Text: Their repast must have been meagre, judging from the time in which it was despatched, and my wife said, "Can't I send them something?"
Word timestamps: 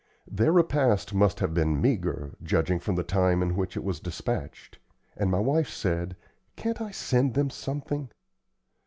Their 0.31 0.51
repast 0.51 1.13
must 1.13 1.39
have 1.41 1.53
been 1.53 1.79
meagre, 1.79 2.35
judging 2.41 2.79
from 2.79 2.95
the 2.95 3.03
time 3.03 3.43
in 3.43 3.55
which 3.55 3.77
it 3.77 3.83
was 3.83 3.99
despatched, 3.99 4.79
and 5.15 5.29
my 5.29 5.37
wife 5.37 5.69
said, 5.69 6.15
"Can't 6.55 6.81
I 6.81 6.89
send 6.89 7.35
them 7.35 7.51
something?" 7.51 8.09